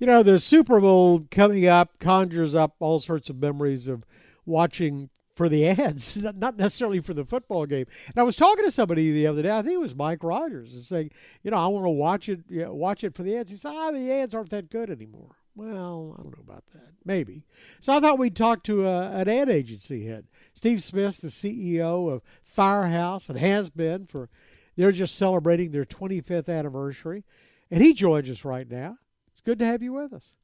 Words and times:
You 0.00 0.06
know, 0.06 0.22
the 0.22 0.38
Super 0.38 0.80
Bowl 0.80 1.26
coming 1.30 1.66
up 1.66 1.98
conjures 1.98 2.54
up 2.54 2.74
all 2.80 2.98
sorts 2.98 3.28
of 3.28 3.38
memories 3.38 3.86
of 3.86 4.06
watching 4.46 5.10
for 5.36 5.46
the 5.46 5.68
ads, 5.68 6.16
not 6.36 6.56
necessarily 6.56 7.00
for 7.00 7.12
the 7.12 7.26
football 7.26 7.66
game. 7.66 7.84
And 8.06 8.16
I 8.16 8.22
was 8.22 8.34
talking 8.34 8.64
to 8.64 8.70
somebody 8.70 9.12
the 9.12 9.26
other 9.26 9.42
day. 9.42 9.50
I 9.50 9.60
think 9.60 9.74
it 9.74 9.80
was 9.80 9.94
Mike 9.94 10.24
Rogers, 10.24 10.72
and 10.72 10.82
saying, 10.82 11.10
you 11.42 11.50
know, 11.50 11.58
I 11.58 11.66
want 11.66 11.84
to 11.84 11.90
watch 11.90 12.30
it, 12.30 12.40
you 12.48 12.62
know, 12.62 12.72
watch 12.72 13.04
it 13.04 13.14
for 13.14 13.22
the 13.22 13.36
ads. 13.36 13.50
He 13.50 13.58
said, 13.58 13.74
ah, 13.76 13.90
the 13.90 14.10
ads 14.10 14.34
aren't 14.34 14.48
that 14.50 14.70
good 14.70 14.88
anymore. 14.88 15.36
Well, 15.54 16.16
I 16.18 16.22
don't 16.22 16.34
know 16.34 16.44
about 16.48 16.64
that. 16.72 16.92
Maybe. 17.04 17.44
So 17.80 17.92
I 17.92 18.00
thought 18.00 18.18
we'd 18.18 18.36
talk 18.36 18.62
to 18.64 18.86
a, 18.86 19.02
uh, 19.02 19.10
an 19.10 19.28
ad 19.28 19.50
agency 19.50 20.06
head. 20.06 20.28
Steve 20.54 20.82
Smith's 20.82 21.20
the 21.20 21.28
CEO 21.28 22.10
of 22.10 22.22
Firehouse 22.42 23.28
and 23.28 23.38
has 23.38 23.68
been 23.68 24.06
for. 24.06 24.30
They're 24.76 24.92
just 24.92 25.16
celebrating 25.16 25.72
their 25.72 25.84
25th 25.84 26.48
anniversary, 26.48 27.24
and 27.70 27.82
he 27.82 27.92
joins 27.92 28.30
us 28.30 28.46
right 28.46 28.70
now. 28.70 28.96
It's 29.32 29.40
good 29.40 29.58
to 29.60 29.66
have 29.66 29.82
you 29.82 29.92
with 29.92 30.12
us. 30.12 30.36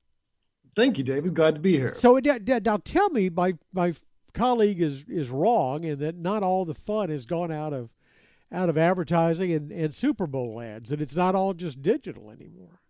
Thank 0.74 0.98
you, 0.98 1.04
David. 1.04 1.34
Glad 1.34 1.54
to 1.54 1.60
be 1.60 1.77
here. 1.77 1.94
So 1.94 2.18
now, 2.18 2.77
tell 2.84 3.08
me, 3.10 3.30
my 3.30 3.54
my 3.72 3.94
colleague 4.34 4.80
is 4.80 5.04
is 5.08 5.30
wrong 5.30 5.84
in 5.84 5.98
that 6.00 6.16
not 6.16 6.42
all 6.42 6.64
the 6.64 6.74
fun 6.74 7.08
has 7.08 7.24
gone 7.24 7.50
out 7.50 7.72
of 7.72 7.91
out 8.52 8.68
of 8.68 8.78
advertising 8.78 9.52
and, 9.52 9.72
and 9.72 9.94
Super 9.94 10.27
Bowl 10.27 10.60
ads, 10.60 10.92
and 10.92 11.00
it's 11.00 11.16
not 11.16 11.34
all 11.34 11.54
just 11.54 11.82
digital 11.82 12.30
anymore. 12.30 12.80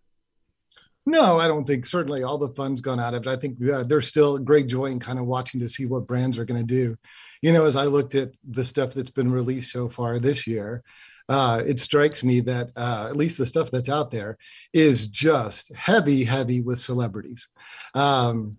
No, 1.05 1.39
I 1.39 1.47
don't 1.47 1.65
think 1.65 1.85
certainly 1.85 2.23
all 2.23 2.37
the 2.37 2.49
fun's 2.49 2.81
gone 2.81 2.99
out 2.99 3.13
of 3.13 3.25
it. 3.25 3.29
I 3.29 3.37
think 3.37 3.57
uh, 3.65 3.83
there's 3.83 4.07
still 4.07 4.37
great 4.37 4.67
joy 4.67 4.87
in 4.87 4.99
kind 4.99 5.17
of 5.17 5.25
watching 5.25 5.61
to 5.61 5.69
see 5.69 5.85
what 5.85 6.05
brands 6.05 6.37
are 6.37 6.43
going 6.43 6.59
to 6.59 6.67
do. 6.67 6.97
You 7.41 7.53
know, 7.53 7.65
as 7.65 7.77
I 7.77 7.85
looked 7.85 8.13
at 8.13 8.31
the 8.43 8.65
stuff 8.65 8.93
that's 8.93 9.09
been 9.09 9.31
released 9.31 9.71
so 9.71 9.87
far 9.87 10.19
this 10.19 10.45
year, 10.45 10.83
uh, 11.29 11.61
it 11.65 11.79
strikes 11.79 12.23
me 12.23 12.39
that 12.41 12.71
uh, 12.75 13.07
at 13.09 13.15
least 13.15 13.37
the 13.37 13.45
stuff 13.45 13.69
that's 13.71 13.89
out 13.89 14.11
there 14.11 14.37
is 14.73 15.07
just 15.07 15.73
heavy, 15.73 16.23
heavy 16.23 16.61
with 16.61 16.79
celebrities. 16.79 17.47
Um, 17.93 18.57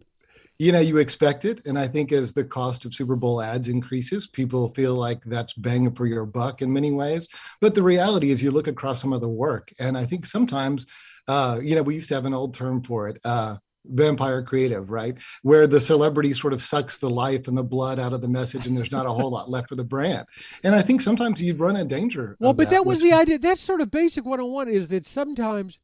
you 0.58 0.72
know, 0.72 0.80
you 0.80 0.96
expect 0.98 1.44
it. 1.44 1.64
And 1.66 1.78
I 1.78 1.86
think 1.86 2.10
as 2.10 2.32
the 2.32 2.44
cost 2.44 2.84
of 2.84 2.92
Super 2.92 3.14
Bowl 3.14 3.40
ads 3.40 3.68
increases, 3.68 4.26
people 4.26 4.74
feel 4.74 4.94
like 4.94 5.22
that's 5.24 5.52
bang 5.52 5.94
for 5.94 6.06
your 6.06 6.26
buck 6.26 6.62
in 6.62 6.72
many 6.72 6.90
ways. 6.90 7.28
But 7.60 7.74
the 7.74 7.82
reality 7.82 8.30
is, 8.30 8.42
you 8.42 8.50
look 8.50 8.66
across 8.66 9.00
some 9.00 9.12
of 9.12 9.20
the 9.20 9.28
work, 9.28 9.72
and 9.78 9.96
I 9.96 10.04
think 10.04 10.26
sometimes, 10.26 10.84
uh, 11.28 11.60
you 11.62 11.76
know, 11.76 11.82
we 11.82 11.94
used 11.94 12.08
to 12.08 12.16
have 12.16 12.24
an 12.24 12.34
old 12.34 12.54
term 12.54 12.82
for 12.82 13.08
it. 13.08 13.20
Uh, 13.24 13.56
vampire 13.86 14.42
creative, 14.42 14.90
right? 14.90 15.16
Where 15.42 15.66
the 15.66 15.80
celebrity 15.80 16.32
sort 16.32 16.52
of 16.52 16.62
sucks 16.62 16.98
the 16.98 17.10
life 17.10 17.48
and 17.48 17.56
the 17.56 17.62
blood 17.62 17.98
out 17.98 18.12
of 18.12 18.20
the 18.20 18.28
message, 18.28 18.66
and 18.66 18.76
there's 18.76 18.92
not 18.92 19.06
a 19.06 19.12
whole 19.12 19.30
lot 19.30 19.50
left 19.50 19.68
for 19.68 19.76
the 19.76 19.84
brand. 19.84 20.26
And 20.64 20.74
I 20.74 20.82
think 20.82 21.00
sometimes 21.00 21.40
you 21.40 21.54
run 21.54 21.76
a 21.76 21.84
danger. 21.84 22.36
Well, 22.40 22.52
but 22.52 22.68
that, 22.68 22.76
that 22.76 22.86
was 22.86 23.00
the 23.00 23.12
idea. 23.12 23.38
That's 23.38 23.60
sort 23.60 23.80
of 23.80 23.90
basic 23.90 24.24
101 24.24 24.68
is 24.68 24.88
that 24.88 25.06
sometimes 25.06 25.80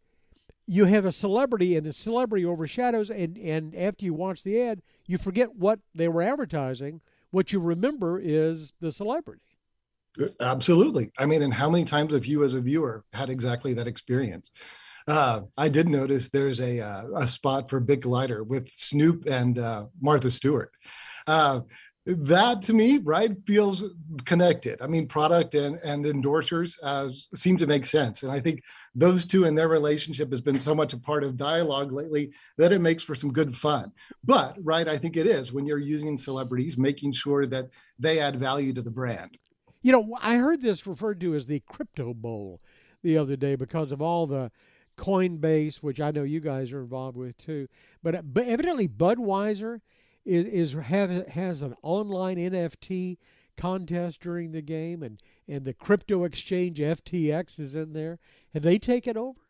you 0.66 0.86
have 0.86 1.04
a 1.04 1.12
celebrity 1.12 1.76
and 1.76 1.86
the 1.86 1.92
celebrity 1.92 2.44
overshadows 2.44 3.10
and 3.10 3.36
and 3.38 3.74
after 3.74 4.04
you 4.04 4.14
watch 4.14 4.42
the 4.42 4.60
ad 4.60 4.82
you 5.06 5.18
forget 5.18 5.54
what 5.54 5.80
they 5.94 6.08
were 6.08 6.22
advertising 6.22 7.00
what 7.30 7.52
you 7.52 7.60
remember 7.60 8.18
is 8.18 8.72
the 8.80 8.90
celebrity 8.90 9.42
uh, 10.22 10.26
absolutely 10.40 11.10
i 11.18 11.26
mean 11.26 11.42
and 11.42 11.52
how 11.52 11.68
many 11.68 11.84
times 11.84 12.12
have 12.12 12.24
you 12.24 12.44
as 12.44 12.54
a 12.54 12.60
viewer 12.60 13.04
had 13.12 13.28
exactly 13.28 13.74
that 13.74 13.86
experience 13.86 14.50
uh, 15.06 15.42
I 15.56 15.68
did 15.68 15.88
notice 15.88 16.28
there's 16.28 16.60
a 16.60 16.80
uh, 16.80 17.04
a 17.16 17.26
spot 17.26 17.68
for 17.68 17.80
BIC 17.80 18.06
Lighter 18.06 18.42
with 18.42 18.68
Snoop 18.74 19.26
and 19.26 19.58
uh, 19.58 19.86
Martha 20.00 20.30
Stewart. 20.30 20.72
Uh, 21.26 21.60
that 22.06 22.60
to 22.62 22.74
me, 22.74 22.98
right, 22.98 23.32
feels 23.46 23.82
connected. 24.26 24.80
I 24.82 24.86
mean, 24.86 25.06
product 25.06 25.54
and 25.54 25.78
and 25.84 26.04
endorsers 26.04 26.78
uh, 26.82 27.10
seem 27.34 27.56
to 27.58 27.66
make 27.66 27.86
sense, 27.86 28.22
and 28.22 28.32
I 28.32 28.40
think 28.40 28.62
those 28.94 29.26
two 29.26 29.44
and 29.44 29.56
their 29.56 29.68
relationship 29.68 30.30
has 30.30 30.40
been 30.40 30.58
so 30.58 30.74
much 30.74 30.92
a 30.92 30.98
part 30.98 31.24
of 31.24 31.36
dialogue 31.36 31.92
lately 31.92 32.32
that 32.58 32.72
it 32.72 32.80
makes 32.80 33.02
for 33.02 33.14
some 33.14 33.32
good 33.32 33.54
fun. 33.54 33.90
But 34.22 34.56
right, 34.62 34.86
I 34.86 34.98
think 34.98 35.16
it 35.16 35.26
is 35.26 35.52
when 35.52 35.66
you're 35.66 35.78
using 35.78 36.18
celebrities, 36.18 36.76
making 36.76 37.12
sure 37.12 37.46
that 37.46 37.70
they 37.98 38.20
add 38.20 38.36
value 38.38 38.72
to 38.74 38.82
the 38.82 38.90
brand. 38.90 39.38
You 39.82 39.92
know, 39.92 40.18
I 40.20 40.36
heard 40.36 40.60
this 40.62 40.86
referred 40.86 41.20
to 41.20 41.34
as 41.34 41.46
the 41.46 41.60
crypto 41.60 42.14
bowl 42.14 42.60
the 43.02 43.18
other 43.18 43.36
day 43.36 43.54
because 43.54 43.92
of 43.92 44.00
all 44.00 44.26
the 44.26 44.50
Coinbase, 44.96 45.76
which 45.76 46.00
I 46.00 46.10
know 46.10 46.22
you 46.22 46.40
guys 46.40 46.72
are 46.72 46.80
involved 46.80 47.16
with 47.16 47.36
too. 47.36 47.68
But, 48.02 48.32
but 48.34 48.46
evidently, 48.46 48.88
Budweiser 48.88 49.80
is, 50.24 50.46
is 50.46 50.72
have, 50.74 51.28
has 51.28 51.62
an 51.62 51.74
online 51.82 52.36
NFT 52.36 53.18
contest 53.56 54.20
during 54.20 54.52
the 54.52 54.62
game, 54.62 55.02
and, 55.02 55.20
and 55.48 55.64
the 55.64 55.74
crypto 55.74 56.24
exchange 56.24 56.78
FTX 56.78 57.60
is 57.60 57.74
in 57.74 57.92
there. 57.92 58.18
Have 58.52 58.62
they 58.62 58.78
taken 58.78 59.16
over? 59.16 59.40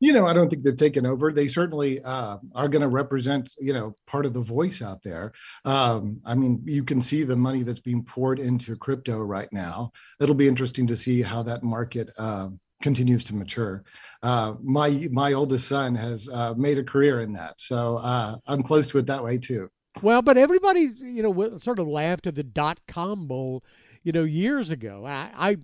You 0.00 0.12
know, 0.12 0.26
I 0.26 0.32
don't 0.32 0.48
think 0.48 0.62
they've 0.62 0.76
taken 0.76 1.04
over. 1.06 1.32
They 1.32 1.48
certainly 1.48 2.00
uh, 2.02 2.38
are 2.54 2.68
going 2.68 2.82
to 2.82 2.88
represent, 2.88 3.50
you 3.58 3.72
know, 3.72 3.96
part 4.06 4.26
of 4.26 4.32
the 4.32 4.40
voice 4.40 4.80
out 4.80 5.02
there. 5.02 5.32
Um, 5.64 6.20
I 6.24 6.36
mean, 6.36 6.62
you 6.64 6.84
can 6.84 7.02
see 7.02 7.24
the 7.24 7.34
money 7.34 7.64
that's 7.64 7.80
being 7.80 8.04
poured 8.04 8.38
into 8.38 8.76
crypto 8.76 9.18
right 9.18 9.48
now. 9.52 9.90
It'll 10.20 10.36
be 10.36 10.46
interesting 10.46 10.86
to 10.86 10.96
see 10.96 11.20
how 11.20 11.42
that 11.44 11.64
market 11.64 12.10
uh, 12.16 12.48
continues 12.82 13.24
to 13.24 13.34
mature. 13.34 13.84
Uh, 14.22 14.54
my 14.62 15.08
my 15.12 15.32
oldest 15.32 15.68
son 15.68 15.94
has 15.94 16.28
uh, 16.28 16.54
made 16.56 16.78
a 16.78 16.84
career 16.84 17.22
in 17.22 17.32
that, 17.32 17.54
so 17.58 17.98
uh, 17.98 18.36
I'm 18.46 18.62
close 18.62 18.88
to 18.88 18.98
it 18.98 19.06
that 19.06 19.22
way 19.22 19.38
too. 19.38 19.68
Well, 20.02 20.22
but 20.22 20.36
everybody, 20.36 20.90
you 20.98 21.22
know, 21.22 21.58
sort 21.58 21.78
of 21.78 21.88
laughed 21.88 22.26
at 22.26 22.34
the 22.34 22.42
dot 22.42 22.80
com 22.86 23.26
bowl, 23.26 23.64
you 24.02 24.12
know, 24.12 24.24
years 24.24 24.70
ago. 24.70 25.04
I, 25.06 25.30
I 25.36 25.56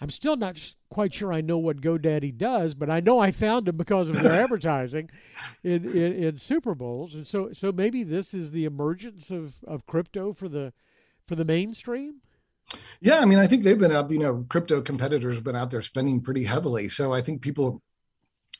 I'm 0.00 0.10
still 0.10 0.36
not 0.36 0.74
quite 0.90 1.12
sure 1.12 1.32
I 1.32 1.40
know 1.40 1.58
what 1.58 1.80
GoDaddy 1.80 2.36
does, 2.36 2.74
but 2.74 2.88
I 2.88 3.00
know 3.00 3.18
I 3.18 3.30
found 3.30 3.66
them 3.66 3.76
because 3.76 4.08
of 4.08 4.22
their 4.22 4.32
advertising 4.44 5.10
in, 5.64 5.84
in, 5.84 6.12
in, 6.24 6.36
Super 6.36 6.74
Bowls, 6.74 7.14
and 7.14 7.26
so 7.26 7.52
so 7.52 7.72
maybe 7.72 8.04
this 8.04 8.32
is 8.32 8.52
the 8.52 8.64
emergence 8.64 9.30
of, 9.30 9.56
of 9.64 9.86
crypto 9.86 10.32
for 10.32 10.48
the 10.48 10.72
for 11.26 11.34
the 11.34 11.44
mainstream. 11.44 12.22
Yeah, 13.00 13.20
I 13.20 13.24
mean, 13.24 13.38
I 13.38 13.46
think 13.46 13.62
they've 13.62 13.78
been 13.78 13.92
out. 13.92 14.10
You 14.10 14.18
know, 14.18 14.44
crypto 14.48 14.80
competitors 14.80 15.36
have 15.36 15.44
been 15.44 15.56
out 15.56 15.70
there 15.70 15.82
spending 15.82 16.20
pretty 16.20 16.44
heavily, 16.44 16.88
so 16.88 17.12
I 17.12 17.22
think 17.22 17.42
people 17.42 17.82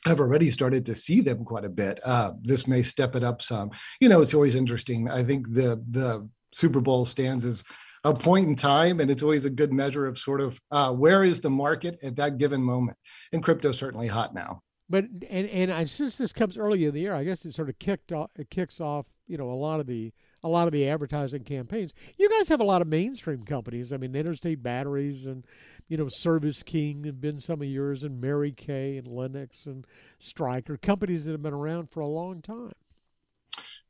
have 0.05 0.19
already 0.19 0.49
started 0.49 0.85
to 0.85 0.95
see 0.95 1.21
them 1.21 1.43
quite 1.43 1.65
a 1.65 1.69
bit. 1.69 1.99
Uh, 2.05 2.31
this 2.41 2.67
may 2.67 2.81
step 2.81 3.15
it 3.15 3.23
up 3.23 3.41
some. 3.41 3.71
You 3.99 4.09
know, 4.09 4.21
it's 4.21 4.33
always 4.33 4.55
interesting. 4.55 5.09
I 5.09 5.23
think 5.23 5.53
the 5.53 5.83
the 5.89 6.27
Super 6.53 6.79
Bowl 6.79 7.05
stands 7.05 7.45
as 7.45 7.63
a 8.03 8.13
point 8.13 8.47
in 8.47 8.55
time, 8.55 8.99
and 9.01 9.11
it's 9.11 9.23
always 9.23 9.45
a 9.45 9.49
good 9.49 9.73
measure 9.73 10.07
of 10.07 10.17
sort 10.17 10.41
of 10.41 10.59
uh, 10.71 10.93
where 10.93 11.25
is 11.25 11.41
the 11.41 11.49
market 11.49 11.99
at 12.01 12.15
that 12.15 12.37
given 12.37 12.61
moment. 12.61 12.97
And 13.33 13.43
crypto 13.43 13.71
certainly 13.71 14.07
hot 14.07 14.33
now. 14.33 14.61
But 14.89 15.05
and 15.29 15.47
and 15.47 15.71
I, 15.71 15.83
since 15.83 16.15
this 16.15 16.33
comes 16.33 16.57
early 16.57 16.85
in 16.85 16.93
the 16.93 17.01
year, 17.01 17.13
I 17.13 17.23
guess 17.23 17.45
it 17.45 17.51
sort 17.51 17.69
of 17.69 17.77
kicked 17.77 18.11
off. 18.11 18.31
It 18.37 18.49
kicks 18.49 18.81
off, 18.81 19.05
you 19.29 19.37
know, 19.37 19.51
a 19.51 19.53
lot 19.53 19.79
of 19.79 19.85
the 19.85 20.11
a 20.43 20.49
lot 20.49 20.67
of 20.67 20.73
the 20.73 20.89
advertising 20.89 21.43
campaigns. 21.43 21.93
You 22.17 22.29
guys 22.29 22.49
have 22.49 22.59
a 22.59 22.65
lot 22.65 22.81
of 22.81 22.87
mainstream 22.87 23.43
companies. 23.43 23.93
I 23.93 23.97
mean, 23.97 24.15
Interstate 24.15 24.63
Batteries 24.63 25.25
and 25.25 25.45
you 25.87 25.97
know 25.97 26.07
Service 26.09 26.63
King 26.63 27.03
have 27.05 27.21
been 27.21 27.39
some 27.39 27.61
of 27.61 27.67
yours, 27.67 28.03
and 28.03 28.19
Mary 28.19 28.51
Kay 28.51 28.97
and 28.97 29.07
Lennox 29.07 29.67
and 29.67 29.85
Stryker, 30.17 30.77
companies 30.77 31.25
that 31.25 31.31
have 31.31 31.43
been 31.43 31.53
around 31.53 31.91
for 31.91 32.01
a 32.01 32.07
long 32.07 32.41
time. 32.41 32.71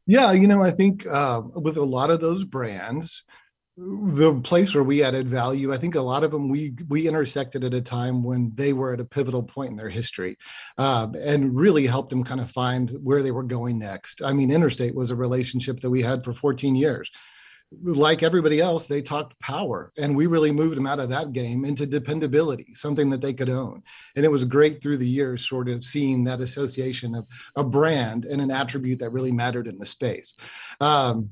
Yeah, 0.06 0.32
you 0.32 0.48
know, 0.48 0.62
I 0.62 0.72
think 0.72 1.06
uh, 1.08 1.42
with 1.56 1.78
a 1.78 1.84
lot 1.84 2.10
of 2.10 2.20
those 2.20 2.44
brands, 2.44 3.24
the 3.82 4.34
place 4.42 4.74
where 4.74 4.84
we 4.84 5.04
added 5.04 5.30
value 5.30 5.74
i 5.74 5.78
think 5.78 5.96
a 5.96 6.02
lot 6.02 6.24
of 6.24 6.32
them 6.32 6.50
we 6.50 6.74
we 6.90 7.08
intersected 7.08 7.64
at 7.64 7.74
a 7.74 7.82
time 7.82 8.24
when 8.24 8.52
they 8.56 8.74
were 8.74 8.94
at 8.94 9.00
a 9.00 9.06
pivotal 9.06 9.42
point 9.42 9.70
in 9.70 9.76
their 9.78 9.90
history 9.90 10.38
um, 10.78 11.16
and 11.16 11.56
really 11.56 11.88
helped 11.88 12.10
them 12.10 12.24
kind 12.24 12.42
of 12.42 12.52
find 12.52 12.90
where 13.04 13.24
they 13.24 13.32
were 13.32 13.44
going 13.44 13.80
next. 13.80 14.22
I 14.22 14.34
mean 14.34 14.52
interstate 14.52 14.96
was 14.96 15.12
a 15.12 15.16
relationship 15.16 15.80
that 15.80 15.90
we 15.90 16.02
had 16.02 16.26
for 16.26 16.34
14 16.34 16.76
years 16.76 17.10
like 17.84 18.24
everybody 18.24 18.60
else, 18.60 18.88
they 18.88 19.02
talked 19.02 19.40
power, 19.40 19.92
and 19.98 20.16
we 20.16 20.26
really 20.26 20.52
moved 20.52 20.76
them 20.76 20.88
out 20.88 21.00
of 21.00 21.10
that 21.10 21.34
game 21.34 21.66
into 21.66 21.86
dependability, 21.86 22.74
something 22.74 23.10
that 23.12 23.22
they 23.22 23.34
could 23.34 23.50
own. 23.50 23.84
And 24.16 24.26
it 24.26 24.32
was 24.32 24.44
great 24.44 24.82
through 24.82 24.98
the 24.98 25.08
years, 25.08 25.48
sort 25.48 25.70
of 25.70 25.84
seeing 25.84 26.24
that 26.24 26.42
association 26.42 27.14
of 27.14 27.28
a 27.56 27.64
brand 27.64 28.26
and 28.26 28.42
an 28.42 28.50
attribute 28.50 29.00
that 29.00 29.12
really 29.12 29.32
mattered 29.32 29.68
in 29.68 29.78
the 29.78 29.86
space. 29.86 30.34
Um, 30.82 31.30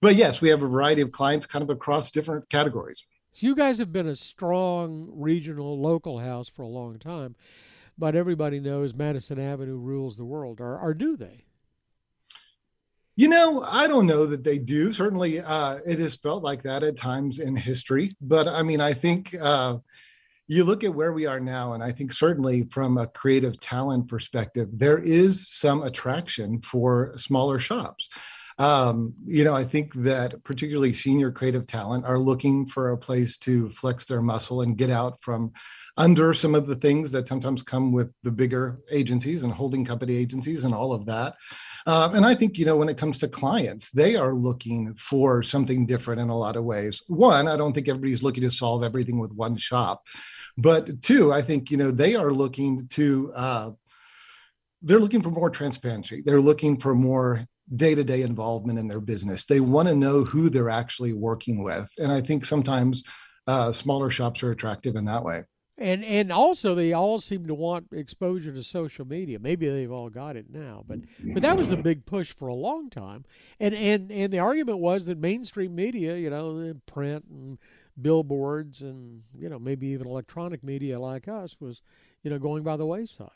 but 0.00 0.14
yes, 0.14 0.40
we 0.40 0.48
have 0.50 0.62
a 0.62 0.68
variety 0.68 1.02
of 1.02 1.10
clients 1.10 1.46
kind 1.46 1.62
of 1.62 1.70
across 1.70 2.12
different 2.12 2.48
categories. 2.48 3.04
So 3.32 3.46
you 3.46 3.56
guys 3.56 3.78
have 3.78 3.92
been 3.92 4.08
a 4.08 4.16
strong 4.16 5.08
regional 5.12 5.80
local 5.80 6.18
house 6.18 6.48
for 6.48 6.62
a 6.62 6.68
long 6.68 6.98
time, 6.98 7.34
but 7.98 8.14
everybody 8.14 8.60
knows 8.60 8.94
Madison 8.94 9.40
Avenue 9.40 9.76
rules 9.76 10.16
the 10.16 10.24
world, 10.24 10.60
or, 10.60 10.78
or 10.78 10.94
do 10.94 11.16
they? 11.16 11.44
You 13.16 13.28
know, 13.28 13.62
I 13.68 13.86
don't 13.86 14.06
know 14.06 14.24
that 14.26 14.44
they 14.44 14.58
do. 14.58 14.92
Certainly, 14.92 15.40
uh, 15.40 15.78
it 15.86 15.98
has 15.98 16.16
felt 16.16 16.42
like 16.42 16.62
that 16.62 16.82
at 16.82 16.96
times 16.96 17.38
in 17.38 17.56
history. 17.56 18.10
But 18.20 18.48
I 18.48 18.62
mean, 18.62 18.80
I 18.80 18.94
think 18.94 19.34
uh, 19.40 19.78
you 20.46 20.64
look 20.64 20.84
at 20.84 20.94
where 20.94 21.12
we 21.12 21.26
are 21.26 21.40
now, 21.40 21.74
and 21.74 21.82
I 21.82 21.92
think 21.92 22.12
certainly 22.12 22.64
from 22.70 22.98
a 22.98 23.06
creative 23.06 23.60
talent 23.60 24.08
perspective, 24.08 24.68
there 24.72 24.98
is 24.98 25.48
some 25.48 25.82
attraction 25.82 26.60
for 26.62 27.12
smaller 27.16 27.58
shops. 27.58 28.08
Um, 28.60 29.14
you 29.24 29.42
know, 29.42 29.56
I 29.56 29.64
think 29.64 29.94
that 29.94 30.44
particularly 30.44 30.92
senior 30.92 31.32
creative 31.32 31.66
talent 31.66 32.04
are 32.04 32.18
looking 32.18 32.66
for 32.66 32.90
a 32.90 32.98
place 32.98 33.38
to 33.38 33.70
flex 33.70 34.04
their 34.04 34.20
muscle 34.20 34.60
and 34.60 34.76
get 34.76 34.90
out 34.90 35.18
from 35.22 35.52
under 35.96 36.34
some 36.34 36.54
of 36.54 36.66
the 36.66 36.76
things 36.76 37.10
that 37.12 37.26
sometimes 37.26 37.62
come 37.62 37.90
with 37.90 38.12
the 38.22 38.30
bigger 38.30 38.80
agencies 38.90 39.44
and 39.44 39.52
holding 39.54 39.82
company 39.82 40.14
agencies 40.14 40.64
and 40.64 40.74
all 40.74 40.92
of 40.92 41.06
that. 41.06 41.36
Um, 41.86 42.14
and 42.14 42.26
I 42.26 42.34
think, 42.34 42.58
you 42.58 42.66
know, 42.66 42.76
when 42.76 42.90
it 42.90 42.98
comes 42.98 43.16
to 43.20 43.28
clients, 43.28 43.90
they 43.92 44.14
are 44.14 44.34
looking 44.34 44.94
for 44.94 45.42
something 45.42 45.86
different 45.86 46.20
in 46.20 46.28
a 46.28 46.36
lot 46.36 46.56
of 46.56 46.64
ways. 46.64 47.02
One, 47.06 47.48
I 47.48 47.56
don't 47.56 47.72
think 47.72 47.88
everybody's 47.88 48.22
looking 48.22 48.42
to 48.42 48.50
solve 48.50 48.84
everything 48.84 49.18
with 49.18 49.32
one 49.32 49.56
shop. 49.56 50.06
But 50.58 51.00
two, 51.00 51.32
I 51.32 51.40
think, 51.40 51.70
you 51.70 51.78
know, 51.78 51.90
they 51.90 52.14
are 52.14 52.30
looking 52.30 52.88
to, 52.88 53.32
uh, 53.34 53.70
they're 54.82 55.00
looking 55.00 55.22
for 55.22 55.30
more 55.30 55.48
transparency. 55.48 56.22
They're 56.22 56.42
looking 56.42 56.78
for 56.78 56.94
more 56.94 57.46
day-to-day 57.76 58.22
involvement 58.22 58.78
in 58.78 58.88
their 58.88 59.00
business. 59.00 59.44
They 59.44 59.60
want 59.60 59.88
to 59.88 59.94
know 59.94 60.22
who 60.22 60.50
they're 60.50 60.70
actually 60.70 61.12
working 61.12 61.62
with. 61.62 61.88
And 61.98 62.10
I 62.10 62.20
think 62.20 62.44
sometimes 62.44 63.02
uh, 63.46 63.72
smaller 63.72 64.10
shops 64.10 64.42
are 64.42 64.50
attractive 64.50 64.96
in 64.96 65.04
that 65.06 65.24
way 65.24 65.44
and 65.80 66.04
and 66.04 66.30
also 66.30 66.74
they 66.74 66.92
all 66.92 67.18
seem 67.18 67.46
to 67.46 67.54
want 67.54 67.86
exposure 67.92 68.52
to 68.52 68.62
social 68.62 69.06
media. 69.06 69.38
Maybe 69.38 69.66
they've 69.68 69.90
all 69.90 70.10
got 70.10 70.36
it 70.36 70.50
now, 70.50 70.84
but 70.86 71.00
but 71.32 71.42
that 71.42 71.58
was 71.58 71.70
the 71.70 71.76
big 71.78 72.04
push 72.04 72.32
for 72.32 72.48
a 72.48 72.54
long 72.54 72.90
time. 72.90 73.24
And 73.58 73.74
and 73.74 74.12
and 74.12 74.32
the 74.32 74.38
argument 74.38 74.78
was 74.78 75.06
that 75.06 75.18
mainstream 75.18 75.74
media, 75.74 76.16
you 76.16 76.28
know, 76.28 76.74
print 76.86 77.24
and 77.30 77.58
billboards 78.00 78.82
and 78.82 79.22
you 79.38 79.48
know 79.48 79.58
maybe 79.58 79.88
even 79.88 80.06
electronic 80.06 80.62
media 80.62 80.98
like 80.98 81.28
us 81.28 81.56
was 81.60 81.82
you 82.22 82.30
know 82.30 82.38
going 82.38 82.62
by 82.62 82.76
the 82.76 82.86
wayside 82.86 83.28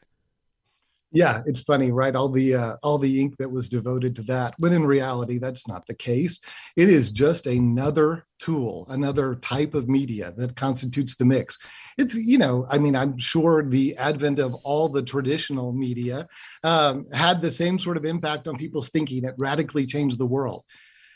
yeah 1.14 1.42
it's 1.46 1.62
funny 1.62 1.90
right? 1.90 2.14
All 2.14 2.28
the 2.28 2.54
uh, 2.54 2.76
all 2.82 2.98
the 2.98 3.20
ink 3.20 3.36
that 3.38 3.50
was 3.50 3.68
devoted 3.68 4.14
to 4.16 4.22
that. 4.24 4.54
When 4.58 4.72
in 4.72 4.84
reality 4.84 5.38
that's 5.38 5.66
not 5.66 5.86
the 5.86 5.94
case. 5.94 6.40
It 6.76 6.90
is 6.90 7.12
just 7.12 7.46
another 7.46 8.26
tool 8.38 8.86
another 8.90 9.36
type 9.36 9.74
of 9.74 9.88
media 9.88 10.32
that 10.36 10.56
constitutes 10.56 11.16
the 11.16 11.24
mix. 11.24 11.58
It's 11.96 12.14
you 12.16 12.38
know 12.38 12.66
i 12.70 12.78
mean 12.78 12.96
i'm 12.96 13.16
sure 13.16 13.62
the 13.62 13.96
advent 13.96 14.38
of 14.38 14.54
all 14.64 14.88
the 14.88 15.02
traditional 15.02 15.72
media 15.72 16.26
um, 16.64 17.06
had 17.12 17.40
the 17.40 17.50
same 17.50 17.78
sort 17.78 17.96
of 17.96 18.04
impact 18.04 18.48
on 18.48 18.56
people's 18.56 18.90
thinking. 18.90 19.24
It 19.24 19.34
radically 19.38 19.86
changed 19.86 20.18
the 20.18 20.26
world. 20.26 20.64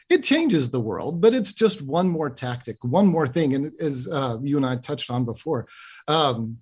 It 0.08 0.22
changes 0.22 0.70
the 0.70 0.80
world, 0.80 1.20
but 1.20 1.34
it's 1.34 1.52
just 1.52 1.82
one 1.82 2.08
more 2.08 2.30
tactic, 2.30 2.76
one 2.82 3.06
more 3.06 3.26
thing. 3.26 3.54
And 3.54 3.72
as 3.78 4.08
uh, 4.10 4.38
you 4.42 4.56
and 4.56 4.64
I 4.64 4.76
touched 4.76 5.10
on 5.10 5.26
before, 5.26 5.66
um, 6.06 6.58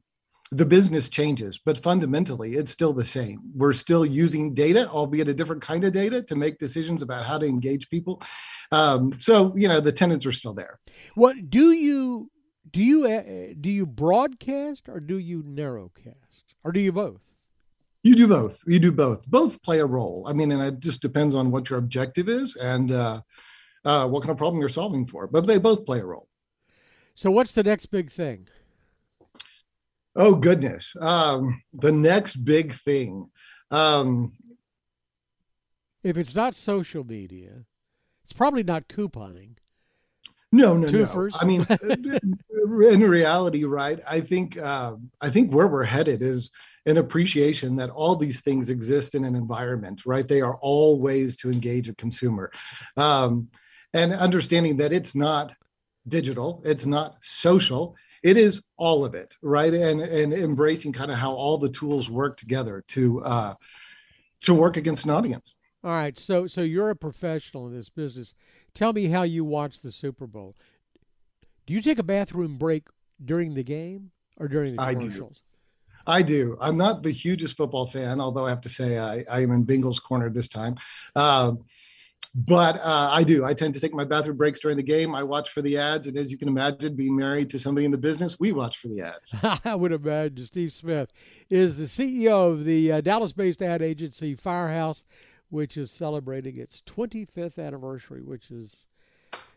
the 0.52 0.64
business 0.64 1.08
changes, 1.08 1.58
but 1.58 1.78
fundamentally 1.78 2.54
it's 2.54 2.70
still 2.70 2.92
the 2.92 3.04
same. 3.04 3.40
We're 3.54 3.72
still 3.72 4.06
using 4.06 4.54
data, 4.54 4.88
albeit 4.88 5.28
a 5.28 5.34
different 5.34 5.62
kind 5.62 5.84
of 5.84 5.92
data, 5.92 6.22
to 6.22 6.36
make 6.36 6.58
decisions 6.58 7.02
about 7.02 7.26
how 7.26 7.38
to 7.38 7.46
engage 7.46 7.88
people. 7.90 8.22
Um, 8.72 9.18
so 9.18 9.52
you 9.56 9.68
know 9.68 9.80
the 9.80 9.92
tenants 9.92 10.26
are 10.26 10.32
still 10.32 10.54
there. 10.54 10.78
What 11.14 11.50
do 11.50 11.72
you 11.72 12.30
do? 12.70 12.80
You 12.80 13.06
uh, 13.06 13.54
do 13.60 13.70
you 13.70 13.86
broadcast 13.86 14.88
or 14.88 15.00
do 15.00 15.18
you 15.18 15.42
narrowcast 15.42 16.44
or 16.62 16.72
do 16.72 16.80
you 16.80 16.92
both? 16.92 17.20
You 18.02 18.14
do 18.14 18.28
both. 18.28 18.60
You 18.68 18.78
do 18.78 18.92
both. 18.92 19.26
Both 19.26 19.60
play 19.62 19.80
a 19.80 19.86
role. 19.86 20.26
I 20.28 20.32
mean, 20.32 20.52
and 20.52 20.62
it 20.62 20.78
just 20.78 21.02
depends 21.02 21.34
on 21.34 21.50
what 21.50 21.68
your 21.68 21.80
objective 21.80 22.28
is 22.28 22.54
and 22.54 22.92
uh, 22.92 23.20
uh, 23.84 24.06
what 24.06 24.22
kind 24.22 24.30
of 24.30 24.36
problem 24.36 24.60
you're 24.60 24.68
solving 24.68 25.08
for. 25.08 25.26
But 25.26 25.48
they 25.48 25.58
both 25.58 25.84
play 25.84 25.98
a 25.98 26.06
role. 26.06 26.28
So, 27.16 27.32
what's 27.32 27.52
the 27.52 27.64
next 27.64 27.86
big 27.86 28.10
thing? 28.10 28.46
Oh 30.16 30.34
goodness. 30.34 30.96
Um, 31.00 31.62
the 31.72 31.92
next 31.92 32.36
big 32.36 32.72
thing. 32.72 33.30
Um, 33.70 34.32
if 36.02 36.16
it's 36.16 36.34
not 36.34 36.54
social 36.54 37.04
media, 37.04 37.64
it's 38.24 38.32
probably 38.32 38.62
not 38.62 38.88
couponing. 38.88 39.56
No, 40.52 40.76
no, 40.76 40.86
Twofers. 40.88 41.32
no. 41.32 41.38
I 41.40 41.44
mean, 41.44 41.66
in 42.92 43.08
reality, 43.08 43.64
right? 43.64 44.00
I 44.08 44.20
think 44.20 44.56
uh, 44.56 44.94
I 45.20 45.28
think 45.28 45.52
where 45.52 45.68
we're 45.68 45.84
headed 45.84 46.22
is 46.22 46.50
an 46.86 46.96
appreciation 46.98 47.76
that 47.76 47.90
all 47.90 48.14
these 48.14 48.40
things 48.40 48.70
exist 48.70 49.14
in 49.14 49.24
an 49.24 49.34
environment, 49.34 50.02
right? 50.06 50.26
They 50.26 50.40
are 50.40 50.56
all 50.56 51.00
ways 51.00 51.36
to 51.38 51.50
engage 51.50 51.88
a 51.88 51.94
consumer, 51.96 52.52
um, 52.96 53.48
and 53.92 54.12
understanding 54.12 54.76
that 54.78 54.92
it's 54.92 55.14
not 55.14 55.52
digital, 56.08 56.62
it's 56.64 56.86
not 56.86 57.16
social, 57.22 57.96
it 58.26 58.36
is 58.36 58.64
all 58.76 59.04
of 59.04 59.14
it 59.14 59.36
right? 59.40 59.72
And 59.72 60.00
and 60.00 60.32
embracing 60.32 60.92
kind 60.92 61.10
of 61.10 61.16
how 61.16 61.32
all 61.32 61.58
the 61.58 61.68
tools 61.68 62.10
work 62.10 62.36
together 62.36 62.84
to 62.88 63.22
uh 63.22 63.54
to 64.42 64.52
work 64.52 64.76
against 64.76 65.04
an 65.04 65.10
audience. 65.10 65.54
All 65.84 65.92
right 65.92 66.18
so 66.18 66.46
so 66.46 66.62
you're 66.62 66.90
a 66.90 66.96
professional 66.96 67.66
in 67.68 67.74
this 67.74 67.88
business. 67.88 68.34
Tell 68.74 68.92
me 68.92 69.06
how 69.06 69.22
you 69.22 69.44
watch 69.44 69.80
the 69.80 69.92
super 69.92 70.26
bowl. 70.26 70.56
Do 71.66 71.74
you 71.74 71.80
take 71.80 71.98
a 71.98 72.02
bathroom 72.02 72.58
break 72.58 72.88
during 73.24 73.54
the 73.54 73.64
game 73.64 74.10
or 74.36 74.48
during 74.48 74.76
the 74.76 74.84
commercials? 74.84 75.42
I 76.06 76.22
do. 76.22 76.56
I'm 76.60 76.76
not 76.76 77.02
the 77.02 77.10
hugest 77.10 77.56
football 77.56 77.86
fan, 77.86 78.20
although 78.20 78.46
I 78.46 78.50
have 78.50 78.60
to 78.60 78.68
say 78.68 78.98
I, 78.98 79.24
I 79.28 79.40
am 79.40 79.50
in 79.50 79.66
Bengals 79.66 80.00
corner 80.00 80.30
this 80.30 80.48
time. 80.48 80.76
Uh, 81.16 81.54
but 82.36 82.76
uh, 82.82 83.08
I 83.10 83.24
do. 83.24 83.46
I 83.46 83.54
tend 83.54 83.72
to 83.74 83.80
take 83.80 83.94
my 83.94 84.04
bathroom 84.04 84.36
breaks 84.36 84.60
during 84.60 84.76
the 84.76 84.82
game. 84.82 85.14
I 85.14 85.22
watch 85.22 85.50
for 85.50 85.62
the 85.62 85.78
ads, 85.78 86.06
and 86.06 86.14
as 86.18 86.30
you 86.30 86.36
can 86.36 86.48
imagine, 86.48 86.94
being 86.94 87.16
married 87.16 87.48
to 87.50 87.58
somebody 87.58 87.86
in 87.86 87.90
the 87.90 87.96
business, 87.96 88.38
we 88.38 88.52
watch 88.52 88.76
for 88.76 88.88
the 88.88 89.00
ads. 89.00 89.34
I 89.64 89.74
would 89.74 89.90
imagine 89.90 90.44
Steve 90.44 90.72
Smith 90.72 91.10
is 91.48 91.78
the 91.78 91.84
CEO 91.84 92.52
of 92.52 92.66
the 92.66 92.92
uh, 92.92 93.00
Dallas-based 93.00 93.62
ad 93.62 93.80
agency 93.80 94.34
Firehouse, 94.34 95.06
which 95.48 95.78
is 95.78 95.90
celebrating 95.90 96.58
its 96.58 96.82
25th 96.82 97.58
anniversary, 97.58 98.22
which 98.22 98.50
is, 98.50 98.84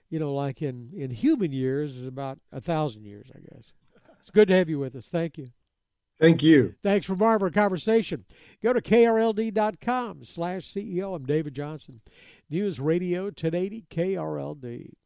you 0.10 0.18
know, 0.18 0.34
like 0.34 0.62
in 0.62 0.92
in 0.96 1.12
human 1.12 1.52
years, 1.52 1.98
is 1.98 2.08
about 2.08 2.40
a 2.50 2.62
thousand 2.62 3.04
years, 3.04 3.30
I 3.36 3.40
guess. 3.40 3.74
It's 4.22 4.32
good 4.32 4.48
to 4.48 4.56
have 4.56 4.70
you 4.70 4.80
with 4.80 4.96
us. 4.96 5.10
Thank 5.10 5.38
you. 5.38 5.50
Thank 6.20 6.44
you. 6.44 6.76
Thanks 6.84 7.06
for 7.06 7.16
Barbara 7.16 7.50
conversation. 7.50 8.26
Go 8.62 8.74
to 8.74 8.82
krld.com 8.82 10.24
slash 10.26 10.64
CEO. 10.64 11.16
I'm 11.16 11.26
David 11.26 11.54
Johnson. 11.54 12.02
News 12.52 12.80
Radio 12.80 13.26
1080 13.26 13.86
KRLD. 13.92 14.99